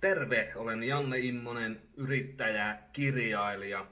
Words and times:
Terve, 0.00 0.52
olen 0.56 0.82
Janne 0.82 1.18
Immonen, 1.18 1.82
yrittäjä, 1.96 2.78
kirjailija. 2.92 3.86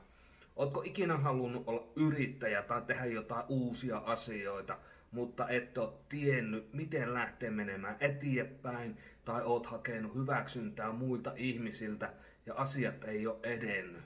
Ootko 0.56 0.82
ikinä 0.82 1.16
halunnut 1.16 1.62
olla 1.66 1.92
yrittäjä 1.96 2.62
tai 2.62 2.82
tehdä 2.82 3.04
jotain 3.04 3.44
uusia 3.48 3.98
asioita, 3.98 4.78
mutta 5.10 5.48
et 5.48 5.78
ole 5.78 5.92
tiennyt, 6.08 6.72
miten 6.72 7.14
lähtee 7.14 7.50
menemään 7.50 7.96
eteenpäin, 8.00 8.98
tai 9.24 9.42
oot 9.44 9.66
hakenut 9.66 10.14
hyväksyntää 10.14 10.92
muilta 10.92 11.32
ihmisiltä 11.36 12.12
ja 12.46 12.54
asiat 12.54 13.04
ei 13.04 13.26
ole 13.26 13.38
edennyt? 13.42 14.02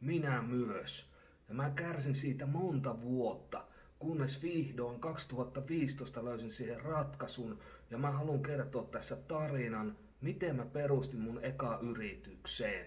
Minä 0.00 0.42
myös. 0.42 1.10
Ja 1.48 1.54
mä 1.54 1.70
kärsin 1.70 2.14
siitä 2.14 2.46
monta 2.46 3.00
vuotta, 3.00 3.64
kunnes 3.98 4.42
vihdoin 4.42 5.00
2015 5.00 6.24
löysin 6.24 6.50
siihen 6.50 6.80
ratkaisun, 6.80 7.58
ja 7.90 7.98
mä 7.98 8.10
haluan 8.10 8.42
kertoa 8.42 8.82
tässä 8.82 9.16
tarinan, 9.16 9.96
miten 10.24 10.56
mä 10.56 10.66
perustin 10.66 11.20
mun 11.20 11.40
eka 11.42 11.78
yritykseen. 11.82 12.86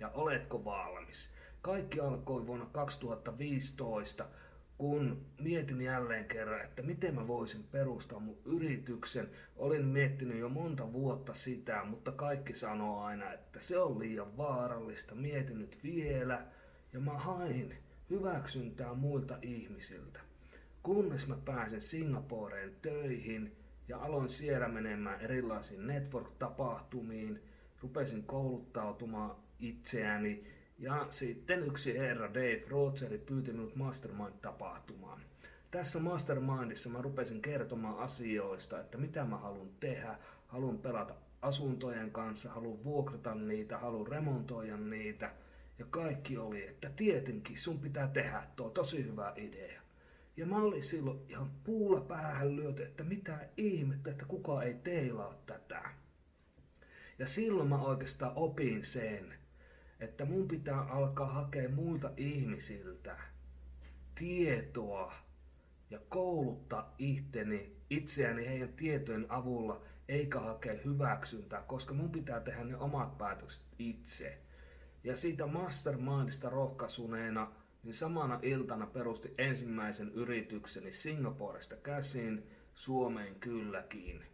Ja 0.00 0.08
oletko 0.08 0.64
valmis? 0.64 1.28
Kaikki 1.62 2.00
alkoi 2.00 2.46
vuonna 2.46 2.66
2015, 2.72 4.26
kun 4.78 5.26
mietin 5.40 5.80
jälleen 5.80 6.24
kerran, 6.24 6.64
että 6.64 6.82
miten 6.82 7.14
mä 7.14 7.26
voisin 7.26 7.64
perustaa 7.64 8.20
mun 8.20 8.38
yrityksen. 8.44 9.30
Olin 9.56 9.84
miettinyt 9.84 10.38
jo 10.38 10.48
monta 10.48 10.92
vuotta 10.92 11.34
sitä, 11.34 11.84
mutta 11.84 12.12
kaikki 12.12 12.54
sanoo 12.54 13.00
aina, 13.00 13.32
että 13.32 13.60
se 13.60 13.78
on 13.78 13.98
liian 13.98 14.36
vaarallista. 14.36 15.14
Mietin 15.14 15.58
nyt 15.58 15.78
vielä 15.82 16.46
ja 16.92 17.00
mä 17.00 17.18
hain 17.18 17.74
hyväksyntää 18.10 18.94
muilta 18.94 19.38
ihmisiltä. 19.42 20.20
Kunnes 20.82 21.26
mä 21.26 21.36
pääsin 21.44 21.80
Singaporeen 21.80 22.76
töihin 22.82 23.56
ja 23.88 23.98
aloin 23.98 24.28
siellä 24.28 24.68
menemään 24.68 25.20
erilaisiin 25.20 25.86
network-tapahtumiin, 25.86 27.42
rupesin 27.82 28.24
kouluttautumaan 28.24 29.36
itseäni 29.60 30.44
ja 30.78 31.06
sitten 31.10 31.62
yksi 31.62 31.98
herra 31.98 32.34
Dave 32.34 32.62
Rogeri 32.68 33.18
pyyti 33.18 33.52
minut 33.52 33.76
Mastermind-tapahtumaan. 33.76 35.20
Tässä 35.70 35.98
Mastermindissa 35.98 36.88
mä 36.88 37.02
rupesin 37.02 37.42
kertomaan 37.42 37.98
asioista, 37.98 38.80
että 38.80 38.98
mitä 38.98 39.24
mä 39.24 39.36
haluan 39.36 39.70
tehdä. 39.80 40.18
Haluan 40.46 40.78
pelata 40.78 41.14
asuntojen 41.42 42.10
kanssa, 42.10 42.50
haluan 42.50 42.84
vuokrata 42.84 43.34
niitä, 43.34 43.78
haluan 43.78 44.06
remontoida 44.06 44.76
niitä. 44.76 45.30
Ja 45.78 45.84
kaikki 45.90 46.38
oli, 46.38 46.66
että 46.66 46.90
tietenkin 46.96 47.58
sun 47.58 47.80
pitää 47.80 48.08
tehdä 48.08 48.42
tuo 48.56 48.70
tosi 48.70 49.04
hyvä 49.04 49.32
idea. 49.36 49.82
Ja 50.38 50.46
mä 50.46 50.56
olin 50.56 50.82
silloin 50.82 51.20
ihan 51.28 51.50
puulla 51.64 52.00
päähän 52.00 52.56
lyöty, 52.56 52.82
että 52.82 53.04
mitä 53.04 53.48
ihmettä, 53.56 54.10
että 54.10 54.24
kuka 54.24 54.62
ei 54.62 54.74
teilaa 54.74 55.34
tätä. 55.46 55.82
Ja 57.18 57.26
silloin 57.26 57.68
mä 57.68 57.82
oikeastaan 57.82 58.32
opin 58.36 58.84
sen, 58.84 59.34
että 60.00 60.24
mun 60.24 60.48
pitää 60.48 60.80
alkaa 60.80 61.26
hakea 61.26 61.68
muilta 61.68 62.10
ihmisiltä 62.16 63.18
tietoa 64.14 65.12
ja 65.90 65.98
kouluttaa 66.08 66.94
itteni, 66.98 67.76
itseäni 67.90 68.46
heidän 68.46 68.72
tietojen 68.72 69.26
avulla, 69.28 69.82
eikä 70.08 70.40
hakea 70.40 70.74
hyväksyntää, 70.84 71.62
koska 71.62 71.94
mun 71.94 72.10
pitää 72.10 72.40
tehdä 72.40 72.64
ne 72.64 72.76
omat 72.76 73.18
päätökset 73.18 73.62
itse. 73.78 74.38
Ja 75.04 75.16
siitä 75.16 75.46
mastermindista 75.46 76.50
rohkaisuneena 76.50 77.52
niin 77.88 77.94
samana 77.94 78.38
iltana 78.42 78.86
perusti 78.86 79.34
ensimmäisen 79.38 80.12
yritykseni 80.12 80.92
Singaporesta 80.92 81.76
käsin, 81.76 82.46
Suomeen 82.74 83.34
kylläkin. 83.34 84.24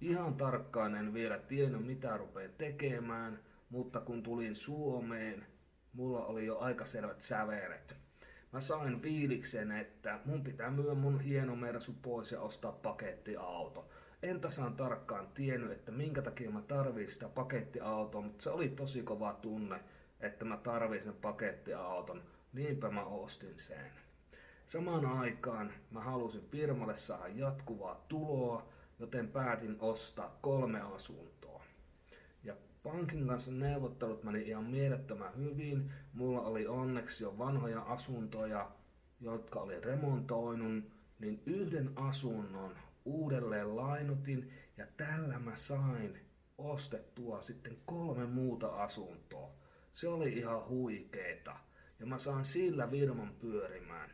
Ihan 0.00 0.34
tarkkaan 0.34 0.94
en 0.94 1.14
vielä 1.14 1.38
tiennyt 1.38 1.86
mitä 1.86 2.16
rupean 2.16 2.50
tekemään, 2.58 3.38
mutta 3.70 4.00
kun 4.00 4.22
tulin 4.22 4.56
Suomeen, 4.56 5.46
mulla 5.92 6.26
oli 6.26 6.46
jo 6.46 6.58
aika 6.58 6.84
selvät 6.84 7.20
sävelet. 7.20 7.96
Mä 8.52 8.60
sain 8.60 9.00
fiiliksen, 9.00 9.72
että 9.72 10.20
mun 10.24 10.44
pitää 10.44 10.70
myydä 10.70 10.94
mun 10.94 11.20
hieno 11.20 11.56
Mersu 11.56 11.94
pois 12.02 12.32
ja 12.32 12.40
ostaa 12.40 12.72
pakettiauto. 12.72 13.88
En 14.22 14.40
tasan 14.40 14.76
tarkkaan 14.76 15.26
tiennyt, 15.34 15.72
että 15.72 15.92
minkä 15.92 16.22
takia 16.22 16.50
mä 16.50 16.62
tarvitsin 16.62 17.14
sitä 17.14 17.28
pakettiautoa, 17.28 18.20
mutta 18.20 18.42
se 18.42 18.50
oli 18.50 18.68
tosi 18.68 19.02
kova 19.02 19.32
tunne, 19.32 19.80
että 20.20 20.44
mä 20.44 20.56
tarvitsin 20.56 21.12
sen 21.12 21.20
pakettiauton 21.20 22.22
Niinpä 22.54 22.90
mä 22.90 23.04
ostin 23.04 23.54
sen. 23.56 23.90
Samaan 24.66 25.06
aikaan 25.06 25.72
mä 25.90 26.00
halusin 26.00 26.48
firmalle 26.50 26.96
saada 26.96 27.28
jatkuvaa 27.28 28.04
tuloa, 28.08 28.68
joten 28.98 29.28
päätin 29.28 29.76
ostaa 29.80 30.38
kolme 30.40 30.80
asuntoa. 30.80 31.64
Ja 32.44 32.56
pankin 32.82 33.26
kanssa 33.26 33.52
neuvottelut 33.52 34.24
meni 34.24 34.48
ihan 34.48 34.64
mielettömän 34.64 35.36
hyvin. 35.36 35.92
Mulla 36.12 36.40
oli 36.40 36.66
onneksi 36.66 37.24
jo 37.24 37.38
vanhoja 37.38 37.80
asuntoja, 37.80 38.70
jotka 39.20 39.60
oli 39.60 39.80
remontoinut, 39.80 40.84
niin 41.18 41.42
yhden 41.46 41.90
asunnon 41.96 42.76
uudelleen 43.04 43.76
lainutin 43.76 44.52
ja 44.76 44.86
tällä 44.96 45.38
mä 45.38 45.56
sain 45.56 46.20
ostettua 46.58 47.40
sitten 47.40 47.78
kolme 47.86 48.26
muuta 48.26 48.68
asuntoa. 48.68 49.50
Se 49.94 50.08
oli 50.08 50.32
ihan 50.32 50.68
huikeeta 50.68 51.56
ja 52.00 52.06
mä 52.06 52.18
saan 52.18 52.44
sillä 52.44 52.90
virman 52.90 53.34
pyörimään. 53.40 54.10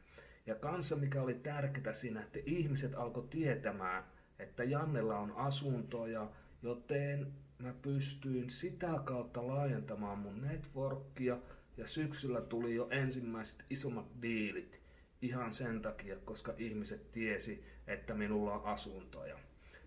Ja 0.46 0.54
kanssa 0.54 0.96
mikä 0.96 1.22
oli 1.22 1.34
tärkeää 1.34 1.92
siinä, 1.94 2.22
että 2.22 2.38
ihmiset 2.46 2.94
alkoi 2.94 3.26
tietämään, 3.30 4.04
että 4.38 4.64
Jannella 4.64 5.18
on 5.18 5.32
asuntoja, 5.32 6.28
joten 6.62 7.32
mä 7.58 7.74
pystyin 7.82 8.50
sitä 8.50 9.00
kautta 9.04 9.46
laajentamaan 9.46 10.18
mun 10.18 10.42
networkia 10.42 11.38
ja 11.76 11.86
syksyllä 11.86 12.40
tuli 12.40 12.74
jo 12.74 12.88
ensimmäiset 12.90 13.64
isommat 13.70 14.06
diilit 14.22 14.80
ihan 15.22 15.54
sen 15.54 15.82
takia, 15.82 16.16
koska 16.16 16.54
ihmiset 16.58 17.12
tiesi, 17.12 17.64
että 17.86 18.14
minulla 18.14 18.54
on 18.54 18.64
asuntoja. 18.64 19.36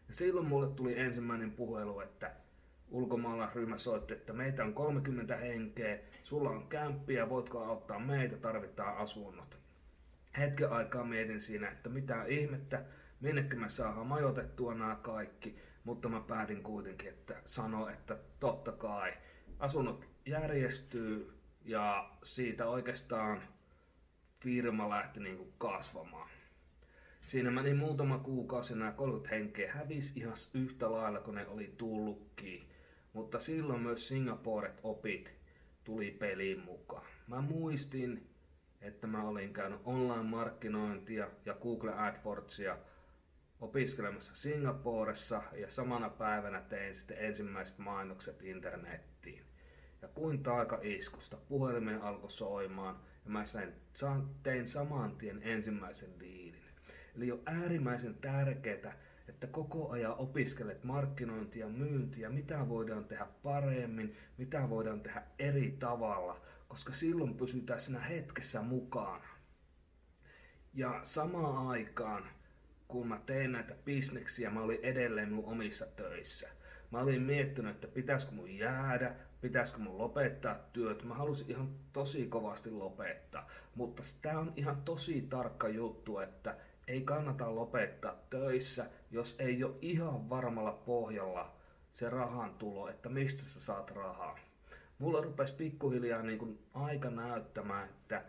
Ja 0.07 0.13
silloin 0.13 0.47
mulle 0.47 0.69
tuli 0.69 0.99
ensimmäinen 0.99 1.51
puhelu, 1.51 1.99
että 1.99 2.31
ulkomaalaisryhmä 2.93 3.77
soitti, 3.77 4.13
että 4.13 4.33
meitä 4.33 4.63
on 4.63 4.73
30 4.73 5.37
henkeä, 5.37 5.99
sulla 6.23 6.49
on 6.49 6.67
kämppiä, 6.67 7.29
voitko 7.29 7.63
auttaa 7.63 7.99
meitä, 7.99 8.37
tarvitaan 8.37 8.97
asunnot. 8.97 9.57
Hetken 10.37 10.71
aikaa 10.71 11.03
mietin 11.03 11.41
siinä, 11.41 11.69
että 11.69 11.89
mitä 11.89 12.23
ihmettä, 12.23 12.85
minnekö 13.21 13.55
me 13.55 13.69
saadaan 13.69 14.07
majoitettua 14.07 14.73
nämä 14.73 14.95
kaikki, 14.95 15.55
mutta 15.83 16.09
mä 16.09 16.19
päätin 16.19 16.63
kuitenkin, 16.63 17.09
että 17.09 17.35
sano, 17.45 17.89
että 17.89 18.17
totta 18.39 18.71
kai 18.71 19.13
asunnot 19.59 20.05
järjestyy 20.25 21.33
ja 21.65 22.09
siitä 22.23 22.67
oikeastaan 22.67 23.41
firma 24.39 24.89
lähti 24.89 25.19
niin 25.19 25.37
kuin 25.37 25.53
kasvamaan. 25.57 26.29
Siinä 27.25 27.51
meni 27.51 27.73
muutama 27.73 28.17
kuukausi 28.17 28.75
nämä 28.75 28.91
30 28.91 29.35
henkeä 29.35 29.73
hävisi 29.73 30.19
ihan 30.19 30.35
yhtä 30.53 30.91
lailla 30.91 31.19
kuin 31.19 31.35
ne 31.35 31.47
oli 31.47 31.73
tullutkin. 31.77 32.72
Mutta 33.13 33.39
silloin 33.39 33.81
myös 33.81 34.07
Singaporet 34.07 34.79
opit 34.83 35.33
tuli 35.83 36.11
peliin 36.11 36.59
mukaan. 36.59 37.05
Mä 37.27 37.41
muistin, 37.41 38.29
että 38.81 39.07
mä 39.07 39.23
olin 39.23 39.53
käynyt 39.53 39.79
online-markkinointia 39.85 41.29
ja 41.45 41.53
Google 41.53 41.93
AdWordsia 41.93 42.77
opiskelemassa 43.61 44.35
Singaporessa 44.35 45.43
ja 45.55 45.71
samana 45.71 46.09
päivänä 46.09 46.61
tein 46.61 46.95
sitten 46.95 47.17
ensimmäiset 47.19 47.77
mainokset 47.77 48.41
internettiin. 48.43 49.45
Ja 50.01 50.07
kuin 50.07 50.43
taikaiskusta 50.43 51.37
puhelimen 51.37 52.01
alkoi 52.01 52.31
soimaan 52.31 52.99
ja 53.25 53.31
mä 53.31 53.45
sain, 53.45 54.23
tein 54.43 54.67
saman 54.67 55.15
tien 55.15 55.39
ensimmäisen 55.43 56.19
diilin. 56.19 56.63
Eli 57.15 57.31
on 57.31 57.41
äärimmäisen 57.45 58.15
tärkeää, 58.15 58.97
että 59.29 59.47
koko 59.47 59.89
ajan 59.89 60.15
opiskelet 60.17 60.83
markkinointia, 60.83 61.69
myyntiä, 61.69 62.29
mitä 62.29 62.69
voidaan 62.69 63.05
tehdä 63.05 63.27
paremmin, 63.43 64.15
mitä 64.37 64.69
voidaan 64.69 65.01
tehdä 65.01 65.23
eri 65.39 65.77
tavalla, 65.79 66.41
koska 66.67 66.93
silloin 66.93 67.33
pysytään 67.33 67.81
siinä 67.81 67.99
hetkessä 67.99 68.61
mukana. 68.61 69.27
Ja 70.73 70.99
samaan 71.03 71.67
aikaan, 71.67 72.23
kun 72.87 73.07
mä 73.07 73.19
tein 73.25 73.51
näitä 73.51 73.75
bisneksiä, 73.85 74.49
mä 74.49 74.61
olin 74.61 74.79
edelleen 74.83 75.33
mun 75.33 75.45
omissa 75.45 75.85
töissä. 75.85 76.49
Mä 76.91 76.99
olin 76.99 77.21
miettinyt, 77.21 77.75
että 77.75 77.87
pitäisikö 77.87 78.31
mun 78.31 78.57
jäädä, 78.57 79.15
pitäisikö 79.41 79.79
mun 79.79 79.97
lopettaa 79.97 80.55
työt. 80.73 81.03
Mä 81.03 81.13
halusin 81.13 81.49
ihan 81.49 81.69
tosi 81.93 82.27
kovasti 82.27 82.71
lopettaa. 82.71 83.49
Mutta 83.75 84.03
tää 84.21 84.39
on 84.39 84.53
ihan 84.55 84.81
tosi 84.81 85.21
tarkka 85.21 85.67
juttu, 85.67 86.19
että 86.19 86.57
ei 86.87 87.01
kannata 87.01 87.55
lopettaa 87.55 88.15
töissä, 88.29 88.85
jos 89.11 89.35
ei 89.39 89.63
ole 89.63 89.75
ihan 89.81 90.29
varmalla 90.29 90.71
pohjalla 90.71 91.51
se 91.91 92.09
rahan 92.09 92.53
tulo, 92.53 92.89
että 92.89 93.09
mistä 93.09 93.41
sä 93.41 93.59
saat 93.59 93.91
rahaa. 93.91 94.39
Mulla 94.99 95.21
rupesi 95.21 95.53
pikkuhiljaa 95.53 96.21
niin 96.21 96.39
kuin 96.39 96.59
aika 96.73 97.09
näyttämään, 97.09 97.89
että 97.89 98.23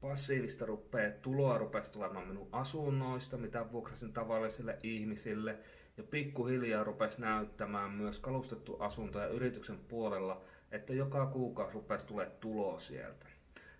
passiivista 0.00 0.66
rupee, 0.66 1.10
tuloa 1.10 1.58
rupesi 1.58 1.92
tulemaan 1.92 2.28
minun 2.28 2.48
asunnoista, 2.52 3.36
mitä 3.36 3.72
vuokrasin 3.72 4.12
tavallisille 4.12 4.78
ihmisille. 4.82 5.58
ja 5.96 6.04
pikkuhiljaa 6.04 6.84
rupesi 6.84 7.20
näyttämään 7.20 7.90
myös 7.90 8.20
kalustettu 8.20 8.76
asunto 8.76 9.18
ja 9.18 9.26
yrityksen 9.26 9.78
puolella, 9.78 10.42
että 10.70 10.92
joka 10.92 11.26
kuukausi 11.26 11.74
rupesi 11.74 12.06
tulee 12.06 12.30
tulo 12.40 12.78
sieltä. 12.78 13.26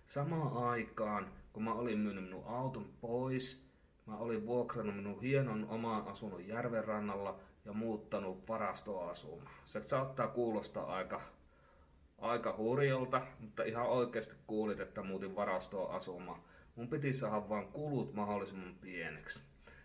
Samaan 0.07 0.57
aikaan, 0.57 1.31
kun 1.53 1.63
mä 1.63 1.73
olin 1.73 1.99
myynyt 1.99 2.23
minun 2.23 2.45
auton 2.45 2.89
pois, 3.01 3.68
mä 4.09 4.17
olin 4.17 4.45
vuokrannut 4.45 4.95
minun 4.95 5.21
hienon 5.21 5.65
oman 5.69 6.07
asunnon 6.07 6.47
järven 6.47 6.85
rannalla 6.85 7.39
ja 7.65 7.73
muuttanut 7.73 8.47
varastoasumaan. 8.47 9.51
Se 9.65 9.81
saattaa 9.81 10.27
kuulostaa 10.27 10.95
aika, 10.95 11.21
aika 12.17 12.55
hurjolta, 12.57 13.21
mutta 13.39 13.63
ihan 13.63 13.87
oikeasti 13.87 14.35
kuulit, 14.47 14.79
että 14.79 15.03
muutin 15.03 15.35
varastoa 15.35 15.95
asumaan. 15.95 16.41
Mun 16.75 16.87
piti 16.87 17.13
saada 17.13 17.49
vain 17.49 17.67
kulut 17.67 18.13
mahdollisimman 18.13 18.75
pieneksi. 18.81 19.41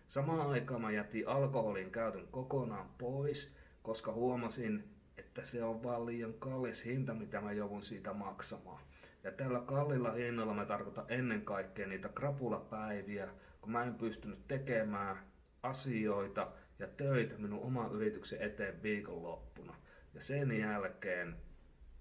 Samaan 0.08 0.50
aikaan 0.50 0.80
mä 0.80 0.90
jätin 0.90 1.28
alkoholin 1.28 1.90
käytön 1.90 2.26
kokonaan 2.30 2.88
pois, 2.98 3.54
koska 3.82 4.12
huomasin, 4.12 4.84
että 5.18 5.44
se 5.44 5.64
on 5.64 5.82
vaan 5.82 6.06
liian 6.06 6.34
kallis 6.34 6.84
hinta, 6.84 7.14
mitä 7.14 7.40
mä 7.40 7.52
joudun 7.52 7.82
siitä 7.82 8.12
maksamaan. 8.12 8.82
Ja 9.24 9.32
tällä 9.32 9.60
kallilla 9.60 10.12
hinnalla 10.12 10.54
mä 10.54 10.64
tarkoitan 10.64 11.04
ennen 11.08 11.42
kaikkea 11.42 11.86
niitä 11.86 12.08
krapulapäiviä, 12.08 13.28
kun 13.64 13.72
mä 13.72 13.82
en 13.84 13.94
pystynyt 13.94 14.48
tekemään 14.48 15.18
asioita 15.62 16.52
ja 16.78 16.86
töitä 16.86 17.38
minun 17.38 17.62
oman 17.62 17.92
yrityksen 17.92 18.42
eteen 18.42 18.82
viikonloppuna. 18.82 19.74
Ja 20.14 20.22
sen 20.22 20.58
jälkeen 20.58 21.36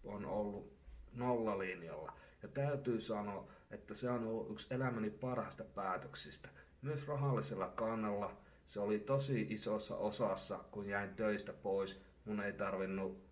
on 0.04 0.25
ollut 0.25 0.74
nollalinjalla. 1.13 2.13
Ja 2.42 2.48
täytyy 2.48 3.01
sanoa, 3.01 3.48
että 3.71 3.95
se 3.95 4.10
on 4.10 4.27
ollut 4.27 4.51
yksi 4.51 4.74
elämäni 4.74 5.10
parhaista 5.10 5.63
päätöksistä. 5.63 6.50
Myös 6.81 7.07
rahallisella 7.07 7.68
kannalla 7.68 8.38
se 8.66 8.80
oli 8.80 9.00
tosi 9.00 9.48
isossa 9.50 9.95
osassa, 9.98 10.59
kun 10.71 10.88
jäin 10.88 11.16
töistä 11.16 11.54
pois. 11.54 12.01
Mun 12.25 12.44
ei 12.44 12.54
tarvinnut 12.54 13.24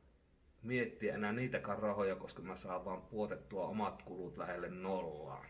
miettiä 0.64 1.16
enää 1.16 1.32
niitäkään 1.32 1.80
rahoja, 1.80 2.16
koska 2.16 2.42
mä 2.42 2.56
saan 2.56 2.86
vaan 2.86 3.02
puotettua 3.02 3.68
omat 3.68 4.02
kulut 4.02 4.38
lähelle 4.38 4.70
nollaa. 4.70 5.46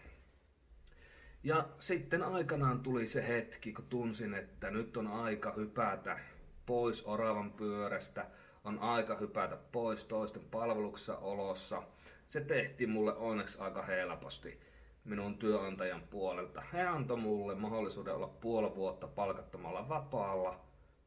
Ja 1.44 1.68
sitten 1.80 2.24
aikanaan 2.24 2.80
tuli 2.80 3.08
se 3.08 3.28
hetki, 3.28 3.74
kun 3.74 3.86
tunsin, 3.90 4.34
että 4.34 4.72
nyt 4.72 4.98
on 4.98 5.08
aika 5.08 5.52
hypätä 5.52 6.20
pois 6.66 7.06
oravan 7.06 7.52
pyörästä, 7.52 8.26
on 8.64 8.80
aika 8.80 9.18
hypätä 9.18 9.58
pois 9.72 10.06
toisten 10.06 10.44
palveluksessa 10.52 11.18
olossa. 11.18 11.84
Se 12.28 12.42
tehtiin 12.42 12.90
mulle 12.90 13.14
onneksi 13.16 13.60
aika 13.60 13.82
helposti 13.82 14.60
minun 15.04 15.38
työnantajan 15.38 16.02
puolelta. 16.02 16.62
He 16.74 16.82
antoi 16.82 17.18
mulle 17.18 17.56
mahdollisuuden 17.56 18.16
olla 18.16 18.28
puoli 18.28 18.76
vuotta 18.76 19.08
palkattomalla 19.08 19.90
vapaalla 19.90 20.60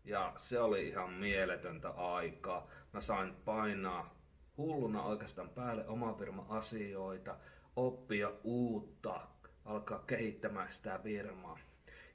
ja 0.05 0.33
se 0.37 0.61
oli 0.61 0.89
ihan 0.89 1.13
mieletöntä 1.13 1.91
aikaa. 1.91 2.69
Mä 2.93 3.01
sain 3.01 3.35
painaa 3.45 4.15
hulluna 4.57 5.03
oikeastaan 5.03 5.49
päälle 5.49 5.89
oma 5.89 6.15
firma 6.15 6.47
asioita, 6.49 7.37
oppia 7.77 8.33
uutta, 8.45 9.21
alkaa 9.65 9.99
kehittämään 10.07 10.73
sitä 10.73 11.01
firmaa. 11.03 11.59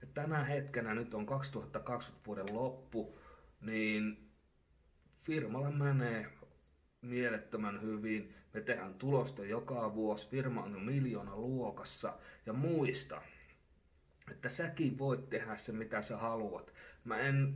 Ja 0.01 0.07
tänä 0.13 0.43
hetkenä, 0.43 0.93
nyt 0.93 1.13
on 1.13 1.25
2020 1.25 2.27
vuoden 2.27 2.55
loppu, 2.55 3.19
niin 3.61 4.29
firmalla 5.23 5.71
menee 5.71 6.27
mielettömän 7.01 7.81
hyvin. 7.81 8.35
Me 8.53 8.61
tehdään 8.61 8.93
tulosta 8.93 9.45
joka 9.45 9.95
vuosi, 9.95 10.29
firma 10.29 10.63
on 10.63 10.73
jo 10.73 10.79
miljoona 10.79 11.35
luokassa. 11.35 12.13
Ja 12.45 12.53
muista, 12.53 13.21
että 14.31 14.49
säkin 14.49 14.97
voit 14.97 15.29
tehdä 15.29 15.55
se 15.55 15.71
mitä 15.71 16.01
sä 16.01 16.17
haluat. 16.17 16.73
Mä 17.03 17.17
en 17.17 17.55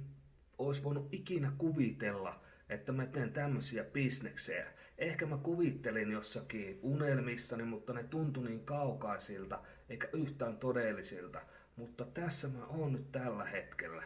olisi 0.57 0.83
voinut 0.83 1.13
ikinä 1.13 1.51
kuvitella, 1.57 2.41
että 2.69 2.91
mä 2.91 3.05
teen 3.05 3.33
tämmöisiä 3.33 3.83
bisneksejä. 3.83 4.67
Ehkä 4.97 5.25
mä 5.25 5.37
kuvittelin 5.37 6.11
jossakin 6.11 6.79
unelmissani, 6.81 7.63
mutta 7.63 7.93
ne 7.93 8.03
tuntui 8.03 8.43
niin 8.43 8.65
kaukaisilta, 8.65 9.59
eikä 9.89 10.09
yhtään 10.13 10.57
todellisilta. 10.57 11.41
Mutta 11.75 12.05
tässä 12.05 12.47
mä 12.47 12.65
oon 12.65 12.93
nyt 12.93 13.11
tällä 13.11 13.45
hetkellä. 13.45 14.03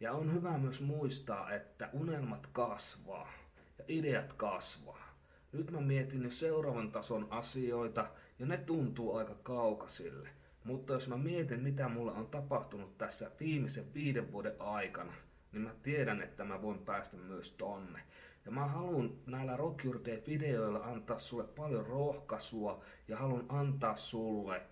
Ja 0.00 0.12
on 0.12 0.34
hyvä 0.34 0.58
myös 0.58 0.80
muistaa, 0.80 1.52
että 1.52 1.88
unelmat 1.92 2.46
kasvaa 2.52 3.32
ja 3.78 3.84
ideat 3.88 4.32
kasvaa. 4.32 5.14
Nyt 5.52 5.70
mä 5.70 5.80
mietin 5.80 6.22
jo 6.22 6.30
seuraavan 6.30 6.92
tason 6.92 7.26
asioita 7.30 8.06
ja 8.38 8.46
ne 8.46 8.56
tuntuu 8.56 9.16
aika 9.16 9.34
kaukasille. 9.42 10.28
Mutta 10.64 10.92
jos 10.92 11.08
mä 11.08 11.16
mietin 11.16 11.62
mitä 11.62 11.88
mulle 11.88 12.12
on 12.12 12.26
tapahtunut 12.26 12.98
tässä 12.98 13.30
viimeisen 13.40 13.94
viiden 13.94 14.32
vuoden 14.32 14.54
aikana, 14.58 15.12
niin 15.52 15.62
mä 15.62 15.70
tiedän, 15.82 16.22
että 16.22 16.44
mä 16.44 16.62
voin 16.62 16.78
päästä 16.78 17.16
myös 17.16 17.52
tonne. 17.52 18.00
Ja 18.44 18.50
mä 18.50 18.66
haluan 18.66 19.10
näillä 19.26 19.56
Rock 19.56 19.84
Your 19.84 20.00
videoilla 20.26 20.78
antaa 20.84 21.18
sulle 21.18 21.44
paljon 21.44 21.86
rohkaisua 21.86 22.84
ja 23.08 23.16
haluan 23.16 23.46
antaa 23.48 23.96
sulle 23.96 24.62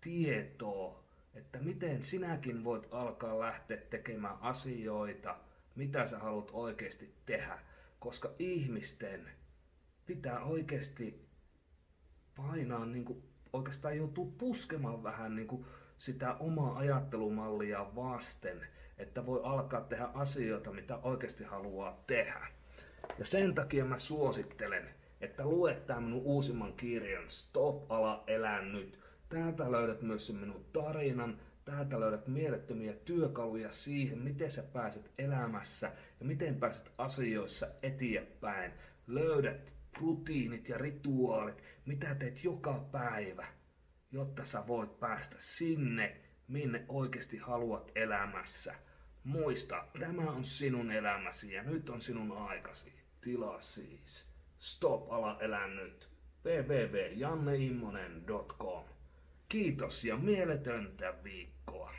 tietoa, 0.00 1.04
että 1.34 1.58
miten 1.58 2.02
sinäkin 2.02 2.64
voit 2.64 2.88
alkaa 2.90 3.38
lähteä 3.38 3.76
tekemään 3.76 4.36
asioita, 4.40 5.36
mitä 5.74 6.06
sä 6.06 6.18
haluat 6.18 6.50
oikeasti 6.52 7.14
tehdä. 7.26 7.58
Koska 7.98 8.30
ihmisten 8.38 9.30
pitää 10.06 10.44
oikeasti 10.44 11.28
painaa, 12.36 12.86
niin 12.86 13.04
kuin, 13.04 13.22
oikeastaan 13.52 13.96
joutuu 13.96 14.34
puskemaan 14.38 15.02
vähän 15.02 15.36
niin 15.36 15.48
kuin 15.48 15.66
sitä 15.98 16.34
omaa 16.34 16.78
ajattelumallia 16.78 17.94
vasten, 17.94 18.66
että 18.98 19.26
voi 19.26 19.40
alkaa 19.44 19.80
tehdä 19.80 20.04
asioita, 20.14 20.72
mitä 20.72 20.96
oikeasti 20.96 21.44
haluaa 21.44 22.04
tehdä. 22.06 22.57
Ja 23.18 23.24
sen 23.26 23.54
takia 23.54 23.84
mä 23.84 23.98
suosittelen, 23.98 24.88
että 25.20 25.44
luet 25.44 25.86
tämän 25.86 26.02
minun 26.02 26.22
uusimman 26.22 26.72
kirjan 26.72 27.30
Stop, 27.30 27.92
ala, 27.92 28.24
elä 28.26 28.62
nyt. 28.62 28.98
Täältä 29.28 29.72
löydät 29.72 30.02
myös 30.02 30.26
sen 30.26 30.36
minun 30.36 30.64
tarinan, 30.72 31.40
täältä 31.64 32.00
löydät 32.00 32.26
mielettömiä 32.26 32.92
työkaluja 32.92 33.72
siihen, 33.72 34.18
miten 34.18 34.50
sä 34.50 34.62
pääset 34.62 35.10
elämässä 35.18 35.92
ja 36.20 36.26
miten 36.26 36.54
pääset 36.54 36.92
asioissa 36.98 37.66
eteenpäin. 37.82 38.72
Löydät 39.06 39.72
rutiinit 40.00 40.68
ja 40.68 40.78
rituaalit, 40.78 41.62
mitä 41.86 42.14
teet 42.14 42.44
joka 42.44 42.88
päivä, 42.92 43.46
jotta 44.12 44.44
sä 44.44 44.66
voit 44.66 45.00
päästä 45.00 45.36
sinne, 45.38 46.16
minne 46.48 46.84
oikeasti 46.88 47.36
haluat 47.36 47.92
elämässä. 47.94 48.74
Muista, 49.24 49.84
tämä 50.00 50.30
on 50.30 50.44
sinun 50.44 50.90
elämäsi 50.90 51.52
ja 51.52 51.62
nyt 51.62 51.90
on 51.90 52.02
sinun 52.02 52.32
aikasi. 52.32 52.92
Tilaa 53.20 53.60
siis. 53.60 54.24
Stop, 54.58 55.12
ala 55.12 55.40
elä 55.40 55.68
nyt. 55.68 56.08
www.janneimmonen.com 56.44 58.84
Kiitos 59.48 60.04
ja 60.04 60.16
mieletöntä 60.16 61.14
viikkoa. 61.24 61.94